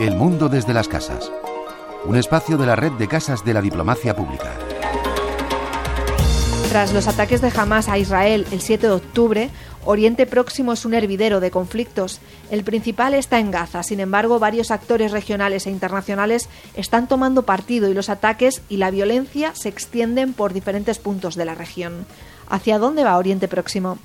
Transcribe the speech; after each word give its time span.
El 0.00 0.16
mundo 0.16 0.48
desde 0.48 0.74
las 0.74 0.88
casas. 0.88 1.30
Un 2.04 2.16
espacio 2.16 2.58
de 2.58 2.66
la 2.66 2.74
red 2.74 2.90
de 2.92 3.06
casas 3.06 3.44
de 3.44 3.54
la 3.54 3.62
diplomacia 3.62 4.16
pública. 4.16 4.50
Tras 6.68 6.92
los 6.92 7.06
ataques 7.06 7.40
de 7.40 7.52
Hamas 7.56 7.88
a 7.88 7.98
Israel 7.98 8.44
el 8.50 8.60
7 8.60 8.88
de 8.88 8.92
octubre, 8.92 9.50
Oriente 9.84 10.26
Próximo 10.26 10.72
es 10.72 10.84
un 10.84 10.94
hervidero 10.94 11.38
de 11.38 11.52
conflictos. 11.52 12.20
El 12.50 12.64
principal 12.64 13.14
está 13.14 13.38
en 13.38 13.52
Gaza, 13.52 13.84
sin 13.84 14.00
embargo, 14.00 14.40
varios 14.40 14.72
actores 14.72 15.12
regionales 15.12 15.68
e 15.68 15.70
internacionales 15.70 16.48
están 16.74 17.06
tomando 17.06 17.44
partido 17.44 17.88
y 17.88 17.94
los 17.94 18.08
ataques 18.08 18.62
y 18.68 18.78
la 18.78 18.90
violencia 18.90 19.54
se 19.54 19.68
extienden 19.68 20.32
por 20.32 20.52
diferentes 20.52 20.98
puntos 20.98 21.36
de 21.36 21.44
la 21.44 21.54
región. 21.54 22.04
¿Hacia 22.48 22.80
dónde 22.80 23.04
va 23.04 23.16
Oriente 23.16 23.46
Próximo? 23.46 23.98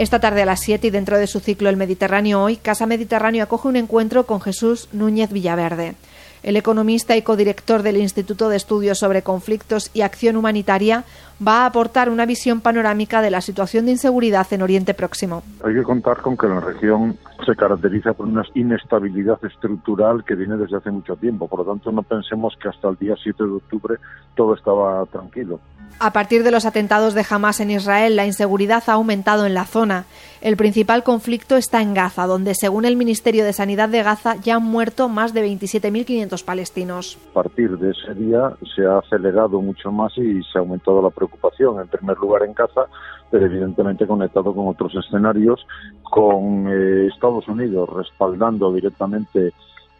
Esta 0.00 0.18
tarde 0.18 0.40
a 0.40 0.46
las 0.46 0.60
7 0.60 0.86
y 0.86 0.90
dentro 0.90 1.18
de 1.18 1.26
su 1.26 1.40
ciclo 1.40 1.68
El 1.68 1.76
Mediterráneo 1.76 2.42
hoy, 2.42 2.56
Casa 2.56 2.86
Mediterráneo 2.86 3.44
acoge 3.44 3.68
un 3.68 3.76
encuentro 3.76 4.24
con 4.24 4.40
Jesús 4.40 4.88
Núñez 4.92 5.30
Villaverde. 5.30 5.94
El 6.42 6.56
economista 6.56 7.18
y 7.18 7.22
codirector 7.22 7.82
del 7.82 7.98
Instituto 7.98 8.48
de 8.48 8.56
Estudios 8.56 8.98
sobre 8.98 9.20
Conflictos 9.20 9.90
y 9.92 10.00
Acción 10.00 10.36
Humanitaria 10.36 11.04
va 11.46 11.64
a 11.64 11.66
aportar 11.66 12.08
una 12.08 12.24
visión 12.24 12.62
panorámica 12.62 13.20
de 13.20 13.30
la 13.30 13.42
situación 13.42 13.84
de 13.84 13.90
inseguridad 13.90 14.46
en 14.52 14.62
Oriente 14.62 14.94
Próximo. 14.94 15.42
Hay 15.62 15.74
que 15.74 15.82
contar 15.82 16.22
con 16.22 16.34
que 16.34 16.46
la 16.46 16.60
región 16.60 17.18
se 17.44 17.56
caracteriza 17.56 18.12
por 18.12 18.26
una 18.26 18.44
inestabilidad 18.54 19.38
estructural 19.44 20.24
que 20.24 20.34
viene 20.34 20.56
desde 20.56 20.76
hace 20.76 20.90
mucho 20.90 21.16
tiempo. 21.16 21.48
Por 21.48 21.60
lo 21.60 21.72
tanto, 21.72 21.92
no 21.92 22.02
pensemos 22.02 22.54
que 22.60 22.68
hasta 22.68 22.88
el 22.88 22.96
día 22.96 23.14
7 23.22 23.44
de 23.44 23.50
octubre 23.50 23.96
todo 24.34 24.54
estaba 24.54 25.04
tranquilo. 25.06 25.60
A 26.02 26.14
partir 26.14 26.44
de 26.44 26.50
los 26.50 26.64
atentados 26.64 27.12
de 27.12 27.26
Hamas 27.28 27.60
en 27.60 27.70
Israel, 27.70 28.16
la 28.16 28.24
inseguridad 28.24 28.82
ha 28.86 28.94
aumentado 28.94 29.44
en 29.44 29.52
la 29.52 29.66
zona. 29.66 30.06
El 30.40 30.56
principal 30.56 31.02
conflicto 31.02 31.56
está 31.56 31.82
en 31.82 31.92
Gaza, 31.92 32.26
donde, 32.26 32.54
según 32.54 32.86
el 32.86 32.96
Ministerio 32.96 33.44
de 33.44 33.52
Sanidad 33.52 33.90
de 33.90 34.02
Gaza, 34.02 34.36
ya 34.36 34.56
han 34.56 34.62
muerto 34.62 35.10
más 35.10 35.34
de 35.34 35.46
27.500 35.46 36.42
palestinos. 36.42 37.18
A 37.32 37.34
partir 37.34 37.76
de 37.76 37.90
ese 37.90 38.14
día 38.14 38.50
se 38.74 38.86
ha 38.86 38.98
acelerado 38.98 39.60
mucho 39.60 39.92
más 39.92 40.16
y 40.16 40.42
se 40.44 40.56
ha 40.56 40.60
aumentado 40.60 41.02
la 41.02 41.10
preocupación, 41.10 41.78
en 41.78 41.88
primer 41.88 42.16
lugar 42.16 42.44
en 42.44 42.54
Gaza, 42.54 42.86
pero 43.30 43.44
evidentemente 43.44 44.06
conectado 44.06 44.54
con 44.54 44.68
otros 44.68 44.94
escenarios, 44.94 45.66
con 46.02 46.66
eh, 46.68 47.08
Estados 47.12 47.29
Unidos 47.48 47.88
respaldando 47.90 48.72
directamente 48.72 49.52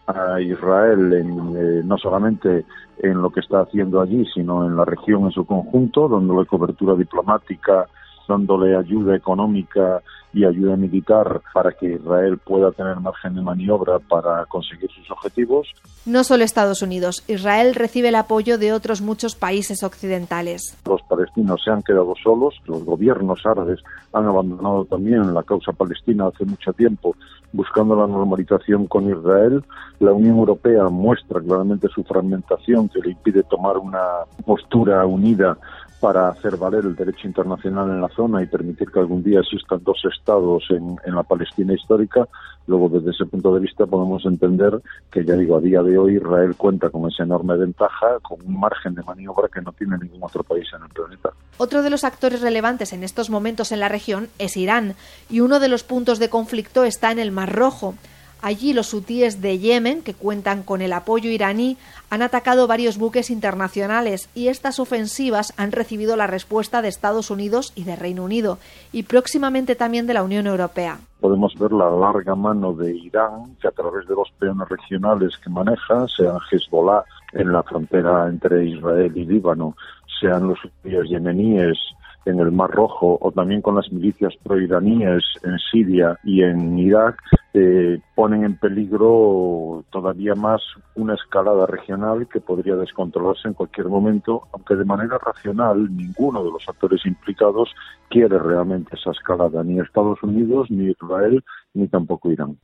a 0.06 0.40
Israel 0.40 1.12
en, 1.12 1.56
eh, 1.56 1.82
no 1.84 1.96
solamente 1.98 2.64
en 2.98 3.22
lo 3.22 3.30
que 3.30 3.40
está 3.40 3.60
haciendo 3.60 4.00
allí, 4.00 4.26
sino 4.34 4.66
en 4.66 4.76
la 4.76 4.84
región 4.84 5.24
en 5.24 5.30
su 5.30 5.44
conjunto, 5.44 6.08
dándole 6.08 6.46
cobertura 6.46 6.94
diplomática, 6.94 7.86
dándole 8.30 8.76
ayuda 8.76 9.14
económica 9.14 10.02
y 10.32 10.44
ayuda 10.44 10.76
militar 10.76 11.42
para 11.52 11.72
que 11.72 11.94
Israel 11.94 12.38
pueda 12.38 12.70
tener 12.72 12.96
margen 13.00 13.34
de 13.34 13.42
maniobra 13.42 13.98
para 13.98 14.46
conseguir 14.46 14.90
sus 14.90 15.10
objetivos. 15.10 15.68
No 16.06 16.24
solo 16.24 16.44
Estados 16.44 16.82
Unidos, 16.82 17.24
Israel 17.26 17.74
recibe 17.74 18.08
el 18.08 18.14
apoyo 18.14 18.56
de 18.56 18.72
otros 18.72 19.02
muchos 19.02 19.34
países 19.34 19.82
occidentales. 19.82 20.78
Los 20.86 21.02
palestinos 21.02 21.60
se 21.64 21.70
han 21.70 21.82
quedado 21.82 22.14
solos, 22.22 22.54
los 22.66 22.84
gobiernos 22.84 23.44
árabes 23.44 23.80
han 24.12 24.26
abandonado 24.26 24.84
también 24.84 25.34
la 25.34 25.42
causa 25.42 25.72
palestina 25.72 26.28
hace 26.28 26.44
mucho 26.44 26.72
tiempo 26.72 27.16
buscando 27.52 27.96
la 27.96 28.06
normalización 28.06 28.86
con 28.86 29.10
Israel. 29.10 29.64
La 29.98 30.12
Unión 30.12 30.38
Europea 30.38 30.84
muestra 30.88 31.40
claramente 31.40 31.88
su 31.88 32.04
fragmentación 32.04 32.88
que 32.88 33.00
le 33.00 33.10
impide 33.10 33.42
tomar 33.42 33.76
una 33.78 34.00
postura 34.46 35.04
unida 35.06 35.58
para 36.00 36.28
hacer 36.28 36.56
valer 36.56 36.84
el 36.84 36.96
derecho 36.96 37.26
internacional 37.26 37.90
en 37.90 38.00
la 38.00 38.08
zona 38.08 38.42
y 38.42 38.46
permitir 38.46 38.90
que 38.90 38.98
algún 38.98 39.22
día 39.22 39.40
existan 39.40 39.82
dos 39.84 40.02
estados 40.10 40.64
en, 40.70 40.96
la 41.14 41.22
Palestina 41.22 41.74
histórica. 41.74 42.26
Luego, 42.66 42.88
desde 42.88 43.10
ese 43.10 43.26
punto 43.26 43.54
de 43.54 43.60
vista, 43.60 43.84
podemos 43.86 44.24
entender 44.24 44.80
que, 45.10 45.24
ya 45.24 45.34
digo, 45.34 45.56
a 45.56 45.60
día 45.60 45.82
de 45.82 45.98
hoy 45.98 46.16
Israel 46.16 46.54
cuenta 46.56 46.88
con 46.88 47.10
esa 47.10 47.24
enorme 47.24 47.56
ventaja, 47.56 48.18
con 48.22 48.38
un 48.46 48.58
margen 48.58 48.94
de 48.94 49.02
maniobra 49.02 49.48
que 49.52 49.60
no 49.60 49.72
tiene 49.72 49.98
ningún 49.98 50.22
otro 50.22 50.42
país 50.42 50.66
en 50.74 50.82
el 50.82 50.88
planeta. 50.88 51.30
Otro 51.58 51.82
de 51.82 51.90
los 51.90 52.04
actores 52.04 52.40
relevantes 52.40 52.94
en 52.94 53.04
estos 53.04 53.28
momentos 53.28 53.70
en 53.70 53.80
la 53.80 53.88
región 53.88 54.28
es 54.38 54.56
Irán, 54.56 54.94
y 55.28 55.40
uno 55.40 55.60
de 55.60 55.68
los 55.68 55.84
puntos 55.84 56.18
de 56.18 56.30
conflicto 56.30 56.84
está 56.84 57.10
en 57.12 57.18
el 57.18 57.32
Mar 57.32 57.54
Rojo. 57.54 57.94
Allí 58.42 58.72
los 58.72 58.94
hutíes 58.94 59.42
de 59.42 59.58
Yemen, 59.58 60.02
que 60.02 60.14
cuentan 60.14 60.62
con 60.62 60.80
el 60.80 60.92
apoyo 60.94 61.30
iraní, 61.30 61.76
han 62.08 62.22
atacado 62.22 62.66
varios 62.66 62.96
buques 62.96 63.30
internacionales 63.30 64.30
y 64.34 64.48
estas 64.48 64.80
ofensivas 64.80 65.52
han 65.58 65.72
recibido 65.72 66.16
la 66.16 66.26
respuesta 66.26 66.80
de 66.80 66.88
Estados 66.88 67.30
Unidos 67.30 67.72
y 67.74 67.84
de 67.84 67.96
Reino 67.96 68.24
Unido 68.24 68.58
y 68.92 69.02
próximamente 69.02 69.74
también 69.76 70.06
de 70.06 70.14
la 70.14 70.22
Unión 70.22 70.46
Europea. 70.46 70.98
Podemos 71.20 71.54
ver 71.58 71.72
la 71.72 71.90
larga 71.90 72.34
mano 72.34 72.72
de 72.72 72.96
Irán 72.96 73.56
que 73.60 73.68
a 73.68 73.72
través 73.72 74.08
de 74.08 74.14
los 74.14 74.30
peones 74.38 74.68
regionales 74.68 75.36
que 75.44 75.50
maneja, 75.50 76.06
sean 76.08 76.38
Hezbollah 76.50 77.04
en 77.32 77.52
la 77.52 77.62
frontera 77.62 78.26
entre 78.26 78.64
Israel 78.64 79.12
y 79.14 79.26
Líbano, 79.26 79.76
sean 80.20 80.48
los 80.48 80.58
hutíes 80.64 81.08
yemeníes 81.10 81.78
en 82.24 82.38
el 82.40 82.52
Mar 82.52 82.70
Rojo 82.70 83.18
o 83.20 83.32
también 83.32 83.62
con 83.62 83.76
las 83.76 83.90
milicias 83.92 84.34
proiraníes 84.42 85.22
en 85.42 85.58
Siria 85.58 86.18
y 86.24 86.42
en 86.42 86.78
Irak, 86.78 87.16
eh, 87.52 88.00
ponen 88.14 88.44
en 88.44 88.56
peligro 88.56 89.84
todavía 89.90 90.34
más 90.34 90.62
una 90.94 91.14
escalada 91.14 91.66
regional 91.66 92.28
que 92.28 92.40
podría 92.40 92.76
descontrolarse 92.76 93.48
en 93.48 93.54
cualquier 93.54 93.88
momento, 93.88 94.42
aunque 94.52 94.76
de 94.76 94.84
manera 94.84 95.18
racional 95.18 95.94
ninguno 95.96 96.44
de 96.44 96.52
los 96.52 96.68
actores 96.68 97.04
implicados 97.06 97.70
quiere 98.08 98.38
realmente 98.38 98.96
esa 98.96 99.10
escalada, 99.10 99.64
ni 99.64 99.80
Estados 99.80 100.22
Unidos, 100.22 100.70
ni 100.70 100.90
Israel, 100.90 101.42
ni 101.74 101.88
tampoco 101.88 102.30
Irán. 102.30 102.56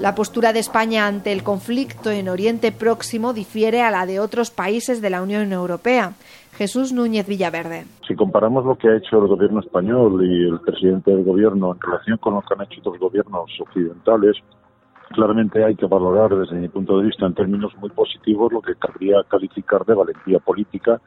La 0.00 0.14
postura 0.14 0.52
de 0.52 0.60
España 0.60 1.08
ante 1.08 1.32
el 1.32 1.42
conflicto 1.42 2.12
en 2.12 2.28
Oriente 2.28 2.70
Próximo 2.70 3.32
difiere 3.32 3.82
a 3.82 3.90
la 3.90 4.06
de 4.06 4.20
otros 4.20 4.52
países 4.52 5.02
de 5.02 5.10
la 5.10 5.22
Unión 5.22 5.52
Europea. 5.52 6.12
Jesús 6.52 6.92
Núñez 6.92 7.26
Villaverde. 7.26 7.84
Si 8.06 8.14
comparamos 8.14 8.64
lo 8.64 8.78
que 8.78 8.88
ha 8.88 8.96
hecho 8.96 9.20
el 9.20 9.26
gobierno 9.26 9.58
español 9.58 10.24
y 10.24 10.48
el 10.48 10.60
presidente 10.60 11.10
del 11.10 11.24
gobierno 11.24 11.72
en 11.74 11.80
relación 11.80 12.16
con 12.18 12.34
lo 12.34 12.42
que 12.42 12.54
han 12.54 12.62
hecho 12.62 12.80
otros 12.80 13.00
gobiernos 13.00 13.50
occidentales, 13.60 14.36
claramente 15.10 15.64
hay 15.64 15.74
que 15.74 15.86
valorar 15.86 16.30
desde 16.30 16.54
mi 16.54 16.68
punto 16.68 16.98
de 16.98 17.06
vista 17.06 17.26
en 17.26 17.34
términos 17.34 17.72
muy 17.78 17.90
positivos 17.90 18.52
lo 18.52 18.62
que 18.62 18.76
cabría 18.76 19.24
calificar 19.28 19.84
de 19.84 19.94
valentía 19.94 20.38
política 20.38 21.00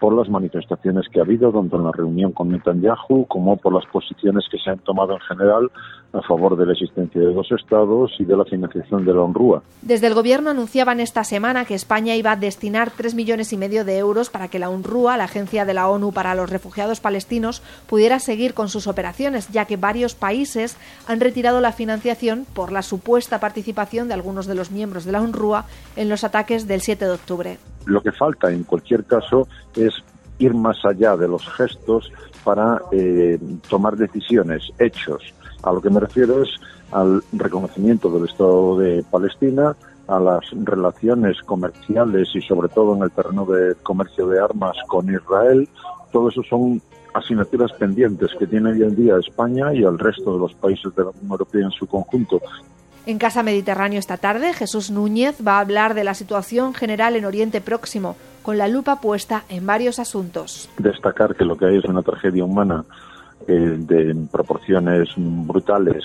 por 0.00 0.14
las 0.14 0.28
manifestaciones 0.28 1.06
que 1.08 1.20
ha 1.20 1.22
habido, 1.22 1.52
tanto 1.52 1.76
en 1.76 1.84
la 1.84 1.92
reunión 1.92 2.32
con 2.32 2.50
Netanyahu 2.50 3.26
como 3.26 3.56
por 3.56 3.72
las 3.72 3.86
posiciones 3.86 4.44
que 4.50 4.58
se 4.58 4.70
han 4.70 4.78
tomado 4.78 5.14
en 5.14 5.20
general 5.20 5.70
a 6.12 6.22
favor 6.22 6.56
de 6.56 6.66
la 6.66 6.72
existencia 6.72 7.20
de 7.20 7.32
dos 7.32 7.50
estados 7.50 8.12
y 8.18 8.24
de 8.24 8.36
la 8.36 8.44
financiación 8.44 9.04
de 9.04 9.12
la 9.12 9.22
UNRWA. 9.22 9.62
Desde 9.82 10.06
el 10.06 10.14
gobierno 10.14 10.50
anunciaban 10.50 11.00
esta 11.00 11.24
semana 11.24 11.64
que 11.64 11.74
España 11.74 12.14
iba 12.14 12.32
a 12.32 12.36
destinar 12.36 12.90
tres 12.90 13.14
millones 13.14 13.52
y 13.52 13.56
medio 13.56 13.84
de 13.84 13.98
euros 13.98 14.30
para 14.30 14.48
que 14.48 14.58
la 14.58 14.68
UNRWA, 14.68 15.16
la 15.16 15.24
agencia 15.24 15.64
de 15.64 15.74
la 15.74 15.88
ONU 15.88 16.12
para 16.12 16.34
los 16.34 16.50
refugiados 16.50 17.00
palestinos, 17.00 17.62
pudiera 17.88 18.20
seguir 18.20 18.54
con 18.54 18.68
sus 18.68 18.86
operaciones, 18.86 19.48
ya 19.48 19.64
que 19.64 19.76
varios 19.76 20.14
países 20.14 20.76
han 21.08 21.20
retirado 21.20 21.60
la 21.60 21.72
financiación 21.72 22.46
por 22.54 22.70
la 22.70 22.82
supuesta 22.82 23.40
participación 23.40 24.08
de 24.08 24.14
algunos 24.14 24.46
de 24.46 24.54
los 24.54 24.70
miembros 24.70 25.04
de 25.04 25.12
la 25.12 25.20
UNRWA 25.20 25.66
en 25.96 26.08
los 26.08 26.24
ataques 26.24 26.68
del 26.68 26.80
7 26.80 27.04
de 27.04 27.10
octubre. 27.10 27.58
Lo 27.86 28.00
que 28.02 28.12
falta, 28.12 28.50
en 28.50 28.64
cualquier 28.64 29.04
caso, 29.04 29.48
es 29.76 29.92
ir 30.38 30.54
más 30.54 30.84
allá 30.84 31.16
de 31.16 31.28
los 31.28 31.46
gestos 31.52 32.10
para 32.42 32.82
eh, 32.92 33.38
tomar 33.68 33.96
decisiones, 33.96 34.62
hechos. 34.78 35.22
A 35.62 35.72
lo 35.72 35.80
que 35.80 35.90
me 35.90 36.00
refiero 36.00 36.42
es 36.42 36.50
al 36.92 37.22
reconocimiento 37.32 38.10
del 38.10 38.28
Estado 38.28 38.78
de 38.78 39.04
Palestina, 39.10 39.76
a 40.06 40.20
las 40.20 40.44
relaciones 40.52 41.40
comerciales 41.42 42.28
y 42.34 42.40
sobre 42.42 42.68
todo 42.68 42.94
en 42.94 43.02
el 43.02 43.10
terreno 43.10 43.46
de 43.46 43.74
comercio 43.82 44.28
de 44.28 44.40
armas 44.40 44.76
con 44.86 45.12
Israel. 45.12 45.68
Todo 46.12 46.28
eso 46.28 46.42
son 46.42 46.80
asignaturas 47.14 47.72
pendientes 47.72 48.30
que 48.38 48.46
tiene 48.46 48.72
hoy 48.72 48.82
en 48.82 48.94
día 48.94 49.16
España 49.16 49.72
y 49.72 49.82
el 49.82 49.98
resto 49.98 50.34
de 50.34 50.40
los 50.40 50.54
países 50.54 50.94
de 50.94 51.04
la 51.04 51.10
Unión 51.10 51.30
Europea 51.30 51.64
en 51.64 51.70
su 51.70 51.86
conjunto. 51.86 52.40
En 53.06 53.18
Casa 53.18 53.42
Mediterráneo 53.42 53.98
esta 53.98 54.16
tarde, 54.16 54.54
Jesús 54.54 54.90
Núñez 54.90 55.36
va 55.46 55.58
a 55.58 55.60
hablar 55.60 55.92
de 55.92 56.04
la 56.04 56.14
situación 56.14 56.72
general 56.72 57.16
en 57.16 57.26
Oriente 57.26 57.60
Próximo, 57.60 58.16
con 58.42 58.56
la 58.56 58.66
lupa 58.66 59.02
puesta 59.02 59.44
en 59.50 59.66
varios 59.66 59.98
asuntos. 59.98 60.70
Destacar 60.78 61.34
que 61.34 61.44
lo 61.44 61.56
que 61.56 61.66
hay 61.66 61.76
es 61.76 61.84
una 61.84 62.02
tragedia 62.02 62.44
humana 62.44 62.82
eh, 63.46 63.52
de 63.52 64.16
proporciones 64.32 65.10
brutales, 65.16 66.02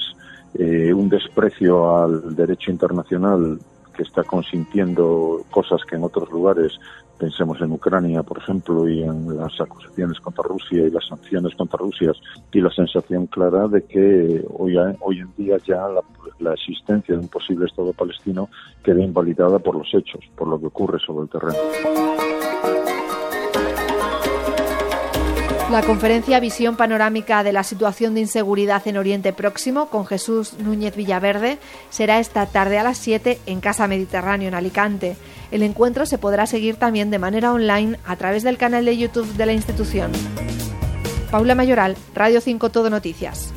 eh, 0.55 0.93
un 0.93 1.07
desprecio 1.07 2.03
al 2.03 2.35
derecho 2.35 2.69
internacional 2.69 3.59
que 3.99 4.03
está 4.03 4.23
consintiendo 4.23 5.43
cosas 5.51 5.81
que 5.83 5.97
en 5.97 6.05
otros 6.05 6.31
lugares 6.31 6.79
Pensemos 7.19 7.59
en 7.59 7.73
Ucrania, 7.73 8.23
por 8.23 8.37
ejemplo, 8.37 8.87
y 8.87 9.03
en 9.03 9.35
las 9.35 9.59
acusaciones 9.59 10.17
contra 10.21 10.41
Rusia 10.41 10.87
y 10.87 10.89
las 10.89 11.05
sanciones 11.05 11.53
contra 11.53 11.77
Rusia, 11.77 12.13
y 12.53 12.61
la 12.61 12.71
sensación 12.71 13.27
clara 13.27 13.67
de 13.67 13.83
que 13.83 14.41
hoy, 14.57 14.77
hoy 15.01 15.19
en 15.19 15.29
día 15.35 15.57
ya 15.67 15.85
la, 15.89 16.01
la 16.39 16.53
existencia 16.53 17.15
de 17.15 17.19
un 17.19 17.27
posible 17.27 17.65
Estado 17.65 17.91
palestino 17.91 18.47
queda 18.81 19.03
invalidada 19.03 19.59
por 19.59 19.75
los 19.75 19.93
hechos, 19.93 20.23
por 20.37 20.47
lo 20.47 20.57
que 20.61 20.67
ocurre 20.67 20.97
sobre 21.05 21.23
el 21.23 21.29
terreno. 21.29 22.18
La 25.69 25.83
conferencia 25.83 26.39
Visión 26.39 26.75
Panorámica 26.77 27.43
de 27.43 27.53
la 27.53 27.63
Situación 27.63 28.15
de 28.15 28.21
Inseguridad 28.21 28.87
en 28.87 28.97
Oriente 28.97 29.33
Próximo 29.33 29.87
con 29.89 30.07
Jesús 30.07 30.53
Núñez 30.57 30.95
Villaverde 30.95 31.59
será 31.91 32.19
esta 32.19 32.47
tarde 32.47 32.79
a 32.79 32.83
las 32.83 32.97
7 32.97 33.39
en 33.45 33.61
Casa 33.61 33.87
Mediterráneo 33.87 34.47
en 34.47 34.55
Alicante. 34.55 35.15
El 35.51 35.61
encuentro 35.61 36.07
se 36.07 36.17
podrá 36.17 36.47
seguir 36.47 36.77
también 36.77 37.11
de 37.11 37.19
manera 37.19 37.53
online 37.53 37.99
a 38.03 38.15
través 38.15 38.41
del 38.41 38.57
canal 38.57 38.83
de 38.83 38.97
YouTube 38.97 39.31
de 39.33 39.45
la 39.45 39.53
institución. 39.53 40.11
Paula 41.29 41.53
Mayoral, 41.53 41.95
Radio 42.15 42.41
5 42.41 42.71
Todo 42.71 42.89
Noticias. 42.89 43.53